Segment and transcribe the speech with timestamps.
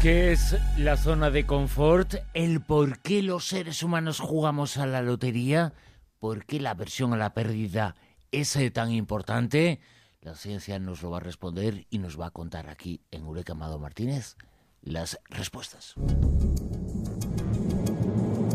[0.00, 2.14] ¿Qué es la zona de confort?
[2.32, 5.74] ¿El por qué los seres humanos jugamos a la lotería?
[6.18, 7.96] ¿Por qué la versión a la pérdida
[8.32, 9.78] es eh, tan importante?
[10.22, 13.52] La ciencia nos lo va a responder y nos va a contar aquí en Eureka
[13.52, 14.36] Amado Martínez
[14.80, 15.94] las respuestas.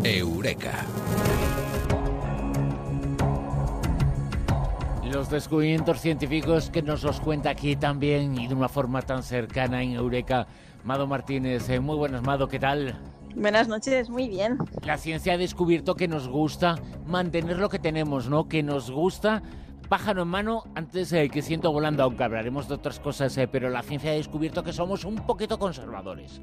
[0.03, 0.83] Eureka.
[5.15, 9.81] Los descubrimientos científicos que nos los cuenta aquí también y de una forma tan cercana
[9.81, 10.45] en Eureka.
[10.83, 12.99] Mado Martínez, eh, muy buenas, Mado, ¿qué tal?
[13.33, 14.57] Buenas noches, muy bien.
[14.83, 16.75] La ciencia ha descubierto que nos gusta
[17.07, 18.49] mantener lo que tenemos, ¿no?
[18.49, 19.41] Que nos gusta
[19.87, 23.69] pájaro en mano antes de que siento volando, aunque hablaremos de otras cosas, eh, pero
[23.69, 26.41] la ciencia ha descubierto que somos un poquito conservadores.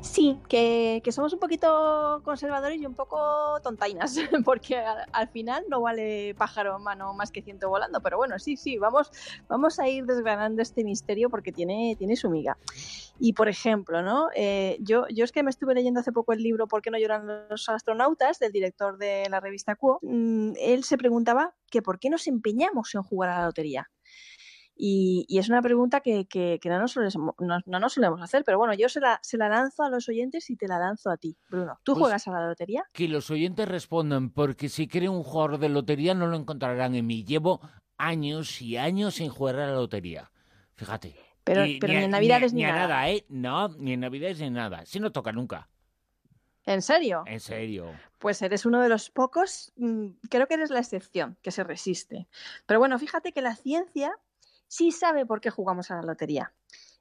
[0.00, 6.34] Sí, que, somos un poquito conservadores y un poco tontainas, porque al, final no vale
[6.36, 9.10] pájaro en mano más que ciento volando, pero bueno, sí, sí, vamos,
[9.48, 12.56] vamos a ir desgranando este misterio porque tiene, tiene su miga.
[13.18, 14.28] Y por ejemplo, ¿no?
[14.34, 16.98] Eh, yo, yo es que me estuve leyendo hace poco el libro ¿Por qué no
[16.98, 18.38] lloran los astronautas?
[18.38, 19.98] del director de la revista Quo.
[20.02, 23.90] Mm, él se preguntaba que por qué nos empeñamos en jugar a la lotería.
[24.82, 28.98] Y, es una pregunta que, no, nos solemos, no, solemos hacer, pero bueno, yo se
[28.98, 31.78] la, se la lanzo a los oyentes y te la lanzo a ti, Bruno.
[31.82, 32.88] ¿Tú pues juegas a la lotería?
[32.94, 37.06] Que los oyentes respondan, porque si quieren un jugador de lotería no lo encontrarán en
[37.06, 37.24] mí.
[37.24, 37.60] Llevo
[37.98, 40.32] años y años sin jugar a la lotería.
[40.76, 41.14] Fíjate.
[41.44, 43.10] Pero ni, en Navidades ni, ni, nada.
[43.10, 43.26] ¿eh?
[43.28, 44.86] No, ni en Navidades ni nada.
[44.86, 45.68] Si no toca nunca.
[46.64, 47.24] ¿En serio?
[47.26, 47.92] En serio.
[48.18, 52.28] Pues eres uno de los pocos, mm, creo que eres la excepción que se resiste.
[52.64, 54.16] Pero bueno, fíjate que la ciencia
[54.70, 56.54] sí sabe por qué jugamos a la lotería.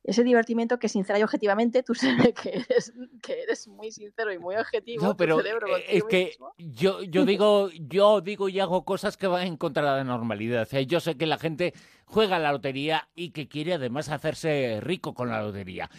[0.03, 4.39] Ese divertimento que sincera y objetivamente tú sabes que eres, que eres muy sincero y
[4.39, 5.05] muy objetivo.
[5.05, 9.45] No, pero eh, es que yo, yo digo, yo digo y hago cosas que van
[9.45, 10.67] en contra de la normalidad.
[10.87, 11.73] yo sé que la gente
[12.05, 15.91] juega a la lotería y que quiere además hacerse rico con la lotería.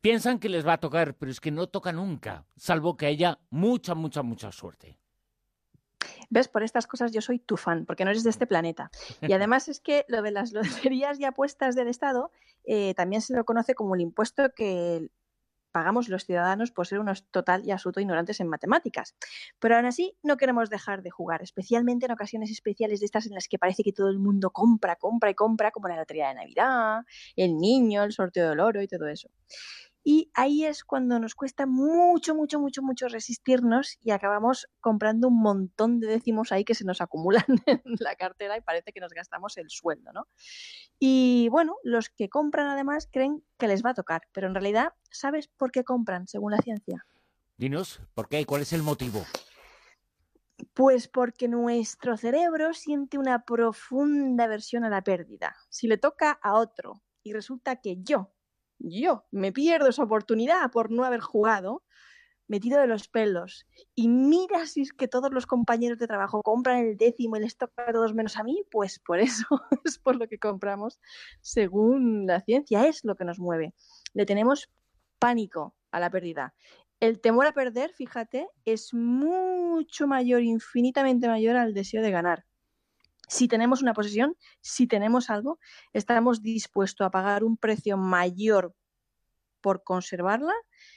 [0.00, 3.38] Piensan que les va a tocar, pero es que no toca nunca, salvo que haya
[3.50, 4.98] mucha, mucha, mucha suerte.
[6.30, 6.48] ¿Ves?
[6.48, 8.90] Por estas cosas yo soy tu fan, porque no eres de este planeta.
[9.22, 12.30] Y además es que lo de las loterías y apuestas del Estado
[12.64, 15.08] eh, también se lo conoce como el impuesto que
[15.72, 19.14] pagamos los ciudadanos por ser unos total y absoluto ignorantes en matemáticas.
[19.58, 23.34] Pero aún así no queremos dejar de jugar, especialmente en ocasiones especiales de estas en
[23.34, 26.34] las que parece que todo el mundo compra, compra y compra, como la lotería de
[26.34, 27.02] Navidad,
[27.36, 29.30] el niño, el sorteo del oro y todo eso.
[30.10, 35.38] Y ahí es cuando nos cuesta mucho, mucho, mucho, mucho resistirnos y acabamos comprando un
[35.38, 39.12] montón de décimos ahí que se nos acumulan en la cartera y parece que nos
[39.12, 40.26] gastamos el sueldo, ¿no?
[40.98, 44.94] Y bueno, los que compran además creen que les va a tocar, pero en realidad,
[45.10, 47.04] ¿sabes por qué compran según la ciencia?
[47.58, 48.46] Dinos, ¿por qué?
[48.46, 49.26] ¿Cuál es el motivo?
[50.72, 55.54] Pues porque nuestro cerebro siente una profunda aversión a la pérdida.
[55.68, 58.32] Si le toca a otro y resulta que yo
[58.78, 61.84] yo me pierdo esa oportunidad por no haber jugado,
[62.48, 63.66] me tiro de los pelos.
[63.94, 67.56] Y mira si es que todos los compañeros de trabajo compran el décimo y les
[67.56, 69.46] toca a todos menos a mí, pues por eso
[69.84, 70.98] es por lo que compramos,
[71.40, 73.74] según la ciencia, es lo que nos mueve.
[74.14, 74.70] Le tenemos
[75.18, 76.54] pánico a la pérdida.
[77.00, 82.47] El temor a perder, fíjate, es mucho mayor, infinitamente mayor al deseo de ganar
[83.28, 85.58] si tenemos una posesión, si tenemos algo,
[85.92, 88.74] estamos dispuestos a pagar un precio mayor
[89.60, 90.54] por conservarla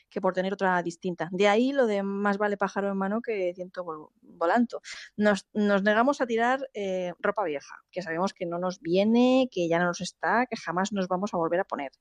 [0.09, 1.29] que por tener otra distinta.
[1.31, 4.81] De ahí lo de más vale pájaro en mano que ciento volanto.
[5.15, 9.79] Nos, negamos a tirar eh, ropa vieja, que sabemos que no nos viene, que ya
[9.79, 11.91] no nos está, que jamás nos vamos a volver a poner.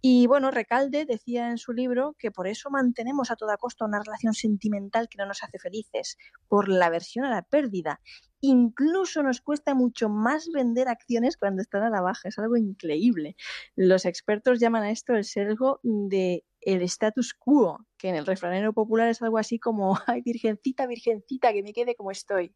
[0.00, 4.02] Y bueno, Recalde decía en su libro que por eso mantenemos a toda costa una
[4.04, 6.18] relación sentimental que no nos hace felices,
[6.48, 8.00] por la aversión a la pérdida.
[8.46, 12.28] Incluso nos cuesta mucho más vender acciones cuando están a la baja.
[12.28, 13.36] Es algo increíble.
[13.74, 18.74] Los expertos llaman a esto el sesgo de el status quo, que en el refranero
[18.74, 22.54] popular es algo así como, ay, virgencita, virgencita, que me quede como estoy.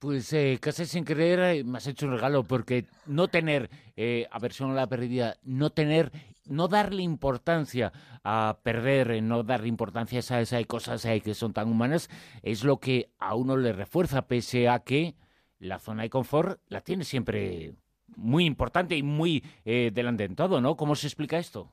[0.00, 4.26] Pues eh, casi sin creer eh, me has hecho un regalo, porque no tener eh,
[4.32, 6.10] aversión a la pérdida, no tener,
[6.46, 7.92] no darle importancia
[8.24, 12.10] a perder, eh, no darle importancia a esas cosas que son tan humanas,
[12.42, 15.14] es lo que a uno le refuerza, pese a que
[15.58, 17.74] la zona de confort la tiene siempre
[18.16, 20.76] muy importante y muy delante en todo, ¿no?
[20.76, 21.72] ¿Cómo se explica esto?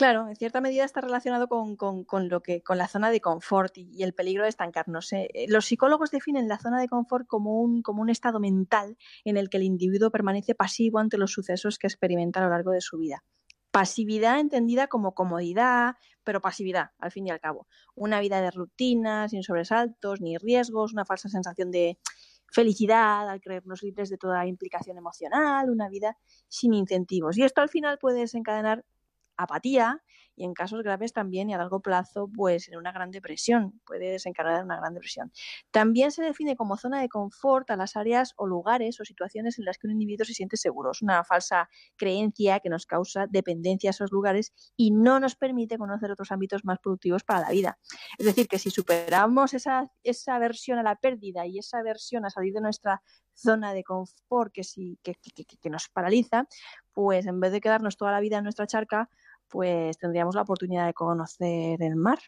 [0.00, 1.76] Claro, en cierta medida está relacionado con,
[2.30, 5.12] lo que, con la zona de confort y, el peligro de estancarnos.
[5.12, 9.36] Eh, los psicólogos definen la zona de confort como un, como un estado mental en
[9.36, 12.80] el que el individuo permanece pasivo ante los sucesos que experimenta a lo largo de
[12.80, 13.24] su vida.
[13.72, 17.66] Pasividad entendida como comodidad, pero pasividad, al fin y al cabo.
[17.94, 21.98] Una vida de rutina, sin sobresaltos ni riesgos, una falsa sensación de
[22.50, 26.16] felicidad al creernos libres de toda implicación emocional, una vida
[26.48, 27.38] sin incentivos.
[27.38, 28.84] Y esto al final puede desencadenar
[29.36, 30.02] apatía
[30.40, 34.10] y en casos graves también y a largo plazo, pues en una gran depresión, puede
[34.10, 35.30] desencadenar una gran depresión.
[35.70, 39.66] También se define como zona de confort a las áreas o lugares o situaciones en
[39.66, 40.92] las que un individuo se siente seguro.
[40.92, 45.76] Es una falsa creencia que nos causa dependencia a esos lugares y no nos permite
[45.76, 47.78] conocer otros ámbitos más productivos para la vida.
[48.16, 52.30] Es decir, que si superamos esa, esa aversión a la pérdida y esa aversión a
[52.30, 53.02] salir de nuestra
[53.34, 54.62] zona de confort que,
[55.02, 56.46] que, que, que, nos paraliza,
[56.92, 59.08] pues en vez de quedarnos toda la vida en nuestra charca,
[59.50, 62.18] pues tendríamos la oportunidad de conocer el mar.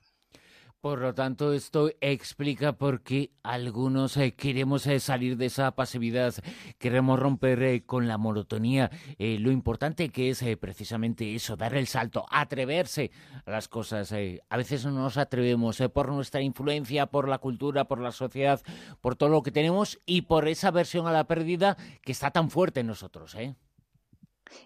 [0.82, 6.34] Por lo tanto, esto explica por qué algunos eh, queremos eh, salir de esa pasividad,
[6.78, 8.90] queremos romper eh, con la monotonía.
[9.16, 13.12] lo importante que es precisamente eso, dar el salto, atreverse
[13.46, 14.12] a las cosas.
[14.12, 18.60] a veces no nos atrevemos por nuestra influencia, por la cultura, por la sociedad,
[19.00, 22.50] por todo lo que tenemos y por esa versión a la pérdida que está tan
[22.50, 23.36] fuerte en nosotros.
[23.36, 23.54] ¿eh?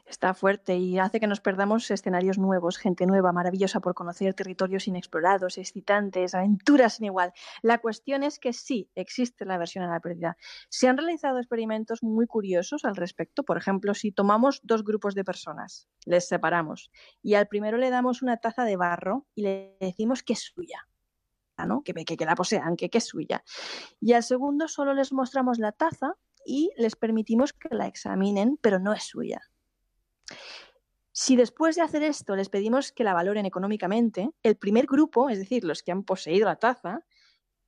[0.05, 4.89] Está fuerte y hace que nos perdamos escenarios nuevos, gente nueva, maravillosa por conocer territorios
[4.89, 7.33] inexplorados, excitantes, aventuras sin igual.
[7.63, 10.37] La cuestión es que sí existe la versión a la pérdida.
[10.69, 13.45] Se han realizado experimentos muy curiosos al respecto.
[13.45, 16.91] Por ejemplo, si tomamos dos grupos de personas, les separamos
[17.23, 20.87] y al primero le damos una taza de barro y le decimos que es suya.
[21.67, 21.83] ¿no?
[21.83, 23.43] Que, que, que la posean, que, que es suya.
[23.99, 28.79] Y al segundo solo les mostramos la taza y les permitimos que la examinen, pero
[28.79, 29.41] no es suya.
[31.19, 35.39] Si después de hacer esto les pedimos que la valoren económicamente, el primer grupo, es
[35.39, 37.07] decir, los que han poseído la taza,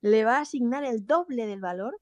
[0.01, 1.99] le va a asignar el doble del valor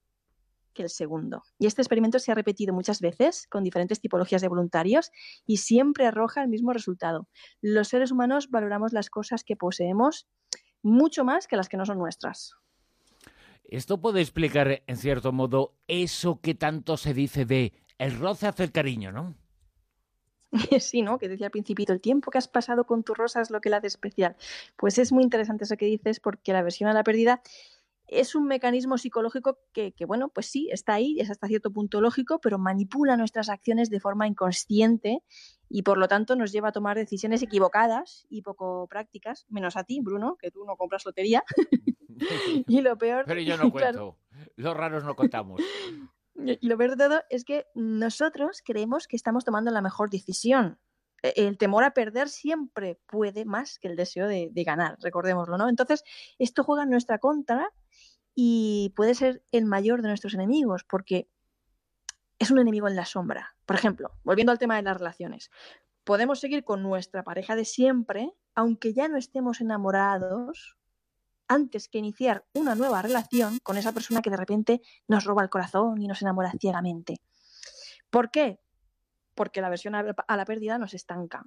[0.74, 1.44] que el segundo.
[1.58, 5.10] Y este experimento se ha repetido muchas veces con diferentes tipologías de voluntarios
[5.46, 7.28] y siempre arroja el mismo resultado.
[7.62, 10.28] Los seres humanos valoramos las cosas que poseemos
[10.82, 12.56] mucho más que las que no son nuestras.
[13.64, 18.64] Esto puede explicar, en cierto modo, eso que tanto se dice de el roce hace
[18.64, 19.34] el cariño, ¿no?
[20.80, 21.18] Sí, ¿no?
[21.18, 23.70] Que decía al principito, el tiempo que has pasado con tu rosa es lo que
[23.70, 24.36] la hace especial.
[24.76, 27.42] Pues es muy interesante eso que dices porque la versión a la pérdida
[28.06, 32.00] es un mecanismo psicológico que, que, bueno, pues sí, está ahí, es hasta cierto punto
[32.00, 35.22] lógico, pero manipula nuestras acciones de forma inconsciente
[35.68, 39.84] y por lo tanto nos lleva a tomar decisiones equivocadas y poco prácticas, menos a
[39.84, 41.44] ti, Bruno, que tú no compras lotería.
[42.66, 43.24] y lo peor...
[43.26, 44.18] Pero yo no cuento,
[44.56, 45.60] los raros no contamos.
[46.38, 50.78] Lo peor de todo es que nosotros creemos que estamos tomando la mejor decisión.
[51.22, 55.68] E, el temor a perder siempre puede más que el deseo de, ganar, recordémoslo, ¿no?
[55.68, 56.04] Entonces,
[56.38, 57.72] esto juega en nuestra contra
[58.34, 61.28] y puede ser el mayor de nuestros enemigos, porque
[62.38, 63.56] es un enemigo en la sombra.
[63.66, 65.50] Por ejemplo, volviendo al tema de las relaciones,
[66.04, 70.77] podemos seguir con nuestra pareja de siempre, aunque ya no estemos enamorados
[71.48, 75.50] antes que iniciar una nueva relación con esa persona que de repente nos roba el
[75.50, 77.16] corazón y nos enamora ciegamente.
[78.10, 78.60] ¿Por qué?
[79.34, 81.44] Porque la versión a la pérdida nos estanca.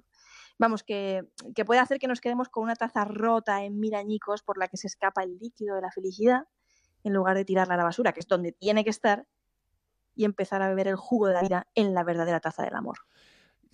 [0.58, 4.58] Vamos, que, que puede hacer que nos quedemos con una taza rota en mirañicos por
[4.58, 6.44] la que se escapa el líquido de la felicidad,
[7.04, 9.26] en lugar de tirarla a la basura, que es donde tiene que estar,
[10.14, 12.98] y empezar a beber el jugo de la vida en la verdadera taza del amor.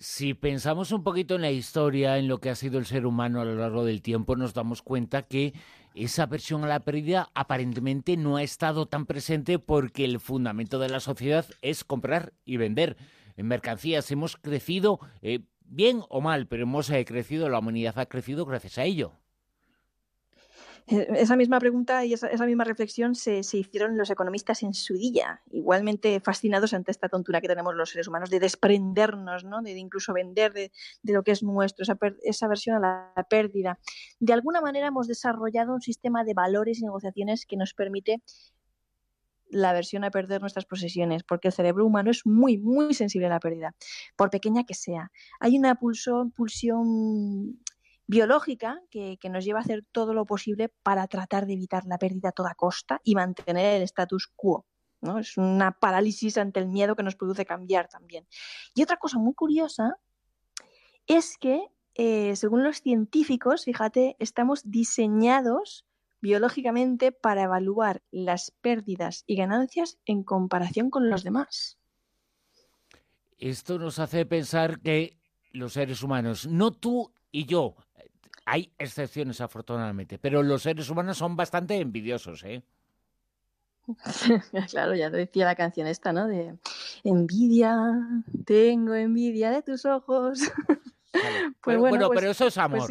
[0.01, 3.41] Si pensamos un poquito en la historia, en lo que ha sido el ser humano
[3.41, 5.53] a lo largo del tiempo, nos damos cuenta que
[5.93, 10.87] esa versión a la pérdida aparentemente no ha estado tan presente porque el fundamento de
[10.87, 12.95] la sociedad es comprar y vender
[13.35, 14.09] en mercancías.
[14.09, 18.77] Hemos crecido, eh, bien o mal, pero hemos eh, crecido, la humanidad ha crecido gracias
[18.77, 19.11] a ello.
[21.15, 26.19] Esa misma pregunta y esa, misma reflexión se, hicieron los economistas en su día, igualmente
[26.19, 29.61] fascinados ante esta tontura que tenemos los seres humanos de desprendernos, ¿no?
[29.61, 30.71] de, incluso vender de,
[31.03, 33.79] lo que es nuestro, esa, esa versión a la, pérdida.
[34.19, 38.23] De alguna manera hemos desarrollado un sistema de valores y negociaciones que nos permite
[39.51, 43.31] la versión a perder nuestras posesiones, porque el cerebro humano es muy, muy sensible a
[43.31, 43.75] la pérdida,
[44.15, 45.11] por pequeña que sea.
[45.39, 46.31] Hay una pulsión
[48.09, 52.29] biológica que, nos lleva a hacer todo lo posible para tratar de evitar la pérdida
[52.29, 54.65] a toda costa y mantener el status quo.
[55.01, 55.19] ¿no?
[55.19, 58.27] Es una parálisis ante el miedo que nos produce cambiar también.
[58.73, 59.99] Y otra cosa muy curiosa
[61.05, 65.85] es que, eh, según los científicos, fíjate, estamos diseñados
[66.19, 71.77] biológicamente para evaluar las pérdidas y ganancias en comparación con los demás.
[73.37, 75.19] Esto nos hace pensar que
[75.51, 77.75] los seres humanos, no tú y yo,
[78.49, 82.63] hay excepciones, afortunadamente, pero los seres humanos son bastante envidiosos, ¿eh?
[84.71, 86.27] claro, ya lo decía la canción esta, ¿no?
[86.27, 86.55] De
[87.03, 87.77] envidia,
[88.45, 90.39] tengo envidia de tus ojos.
[91.61, 92.89] pues bueno, pues pero eso es pues amor,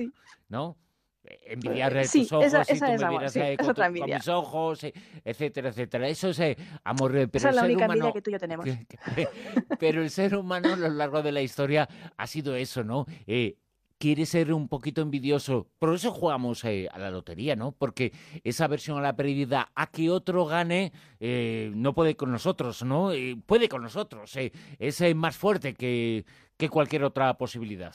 [0.49, 0.77] ¿no?
[1.25, 5.71] Envidiar de tus ojos, esa, esa tú es me sí, con, mis ojos, eh, etcétera,
[5.71, 6.09] etcétera.
[6.09, 8.39] Eso es eh, amor, pero esa es la única humano, envidia que tú y yo
[8.39, 8.67] tenemos.
[9.81, 13.07] pero el ser humano a lo largo de la historia ha sido eso, ¿no?
[13.27, 13.59] Eh,
[13.99, 15.69] quiere ser un poquito envidioso.
[15.79, 17.73] Por eso jugamos eh, a la lotería, ¿no?
[17.73, 18.13] Porque
[18.45, 23.11] esa versión a la pérdida a que otro gane eh, no puede con nosotros, ¿no?
[23.47, 24.37] puede con nosotros.
[24.79, 26.25] es más fuerte que
[26.71, 27.95] cualquier otra posibilidad.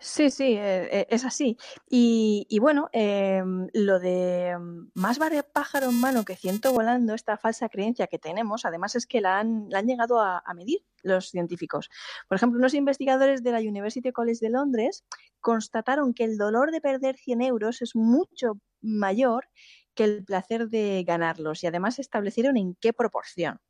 [0.00, 1.56] Sí, sí, eh, es así.
[1.88, 4.56] Y, bueno, em, lo de
[4.94, 9.06] más vale pájaro en mano que ciento volando, esta falsa creencia que tenemos, además es
[9.06, 11.90] que la han, llegado a, medir los científicos.
[12.28, 15.04] Por ejemplo, unos investigadores de la University College de Londres
[15.40, 19.48] constataron que el dolor de perder 100 euros es mucho mayor
[19.94, 23.60] que el placer de ganarlos y además establecieron en qué proporción.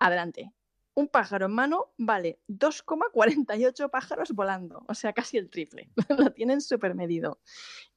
[0.00, 0.52] Adelante
[0.96, 5.90] un pájaro en mano vale 2,48 pájaros volando, o sea, casi el triple.
[6.08, 7.38] Lo tienen súper medido.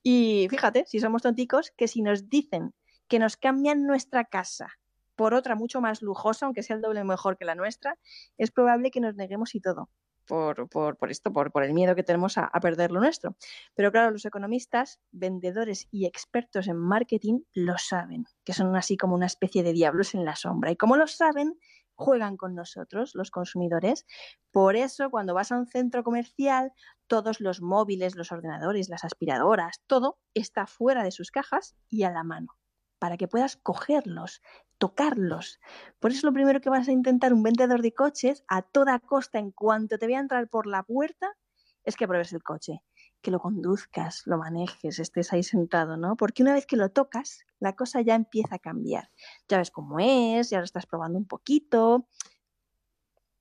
[0.03, 2.73] Y fíjate, si somos tonticos, que si nos dicen
[3.07, 4.77] que nos cambian nuestra casa
[5.15, 7.97] por otra mucho más lujosa, aunque sea el doble mejor que la nuestra,
[8.37, 9.89] es probable que nos neguemos y todo.
[10.27, 10.69] Por,
[11.09, 13.35] esto, por, por, el miedo que tenemos a, a perder lo nuestro.
[13.73, 19.15] Pero claro, los economistas, vendedores y expertos en marketing lo saben, que son así como
[19.15, 20.69] una especie de diablos en la sombra.
[20.69, 21.57] Y como lo saben,
[21.99, 24.05] juegan con nosotros, los consumidores.
[24.51, 26.71] Por eso, cuando vas a un centro comercial,
[27.07, 32.11] todos los móviles, los ordenadores, las aspiradoras, todo está fuera de sus cajas y a
[32.11, 32.57] la mano,
[32.99, 34.41] para que puedas cogerlos,
[34.77, 35.59] tocarlos.
[35.99, 39.37] Por eso lo primero que vas a intentar un vendedor de coches, a toda costa,
[39.37, 41.35] en cuanto te vea entrar por la puerta,
[41.83, 42.81] es que pruebes el coche
[43.21, 46.15] que lo conduzcas, lo manejes, estés ahí sentado, ¿no?
[46.15, 49.11] Porque una vez que lo tocas, la cosa ya empieza a cambiar.
[49.47, 52.07] Ya ves cómo es, ya lo estás probando un poquito.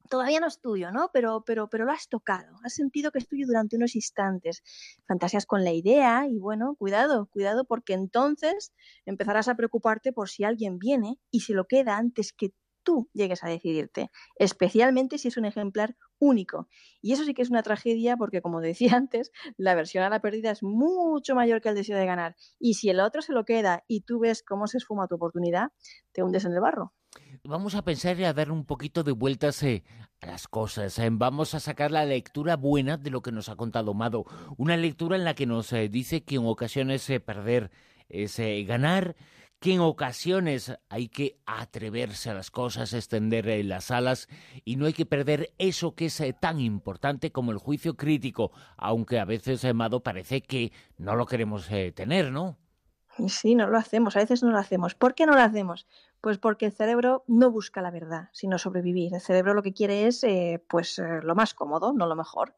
[0.08, 1.10] Todavía no es tuyo, ¿no?
[1.12, 4.62] Pero, pero, pero lo has tocado, has sentido que es tuyo durante unos instantes.
[5.06, 8.72] Fantasías con la idea y bueno, cuidado, cuidado porque entonces
[9.04, 12.52] empezarás a preocuparte por si alguien viene y se lo queda antes que
[12.88, 16.70] tú llegues a decidirte, especialmente si es un ejemplar único.
[17.02, 20.22] Y eso sí que es una tragedia porque, como decía antes, la versión a la
[20.22, 22.34] pérdida es mucho mayor que el deseo de ganar.
[22.58, 25.68] Y si el otro se lo queda y tú ves cómo se esfuma tu oportunidad,
[26.12, 26.94] te hundes en el barro.
[27.44, 29.84] Vamos a pensar y a dar un poquito de vueltas eh,
[30.22, 30.98] a las cosas.
[30.98, 31.10] Eh.
[31.12, 34.24] Vamos a sacar la lectura buena de lo que nos ha contado Mado.
[34.56, 37.70] Una lectura en la que nos eh, dice que en ocasiones perder
[38.08, 39.14] es ganar
[39.60, 44.28] que en ocasiones hay que atreverse a las cosas, extender eh, las alas
[44.64, 48.52] y no hay que perder eso que es eh, tan importante como el juicio crítico,
[48.76, 52.56] aunque a veces, Amado, parece que no lo queremos eh, tener, ¿no?
[53.26, 54.94] Sí, no lo hacemos, a veces no lo hacemos.
[54.94, 55.88] ¿Por qué no lo hacemos?
[56.20, 59.14] Pues porque el cerebro no busca la verdad, sino sobrevivir.
[59.14, 62.54] El cerebro lo que quiere es eh, pues eh, lo más cómodo, no lo mejor.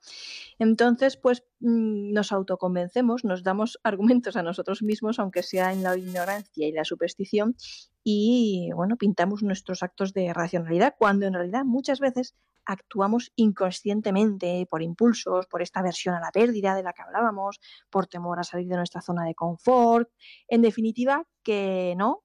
[0.58, 5.96] Entonces, pues mm, nos autoconvencemos, nos damos argumentos a nosotros mismos, aunque sea en la
[5.96, 7.54] ignorancia y la superstición,
[8.02, 14.82] y bueno, pintamos nuestros actos de racionalidad, cuando en realidad muchas veces actuamos inconscientemente por
[14.82, 18.68] impulsos, por esta versión a la pérdida de la que hablábamos, por temor a salir
[18.68, 20.10] de nuestra zona de confort.
[20.48, 22.24] En definitiva, que no,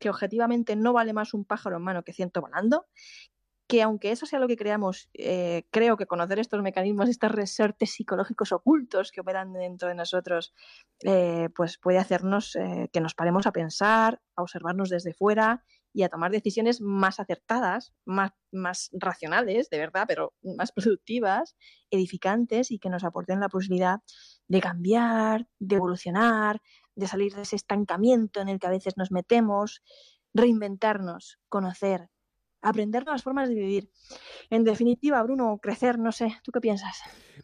[0.00, 2.86] que objetivamente no vale más un pájaro en mano que ciento volando,
[3.70, 7.92] que aunque eso sea lo que creamos, eh, creo que conocer estos mecanismos, estos resortes
[7.92, 10.52] psicológicos ocultos que operan dentro de nosotros,
[11.04, 16.02] eh, pues puede hacernos eh, que nos paremos a pensar, a observarnos desde fuera y
[16.02, 21.56] a tomar decisiones más acertadas, más, más racionales, de verdad, pero más productivas,
[21.92, 24.00] edificantes y que nos aporten la posibilidad
[24.48, 26.60] de cambiar, de evolucionar,
[26.94, 29.82] de salir de ese estancamiento en el que a veces nos metemos,
[30.34, 32.08] reinventarnos, conocer,
[32.62, 33.90] aprender nuevas formas de vivir.
[34.50, 37.00] En definitiva, Bruno, crecer, no sé, ¿tú qué piensas?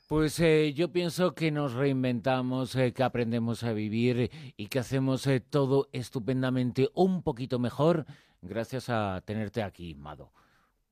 [0.09, 5.27] Pues eh, yo pienso que nos reinventamos, eh, que aprendemos a vivir y que hacemos
[5.27, 8.07] eh, todo estupendamente un poquito mejor
[8.43, 10.33] gracias a tenerte aquí, Mado.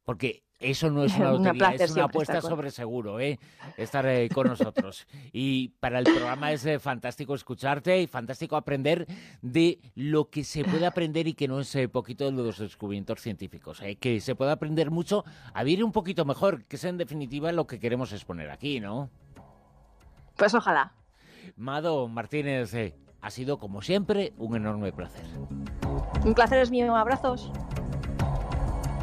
[0.04, 3.38] Porque eso no es una lotería, es una apuesta sobre seguro, ¿eh?
[3.76, 5.06] estar eh, con nosotros.
[5.32, 9.06] y para el programa es eh, fantástico escucharte y fantástico aprender
[9.42, 13.82] de lo que se puede aprender y que no es poquito de los descubrimientos científicos.
[14.00, 17.66] Que se puede aprender mucho a vivir un poquito mejor, que es en definitiva lo
[17.66, 19.10] que queremos exponer aquí, ¿no?
[20.36, 20.92] Pues ojalá.
[21.56, 22.74] Mado Martínez,
[23.20, 25.24] ha sido como siempre un enorme placer.
[26.24, 27.50] Un placer es mío, abrazos.